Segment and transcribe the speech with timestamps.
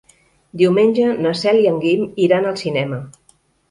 [0.61, 3.05] Diumenge na Cel i en Guim iran al cinema.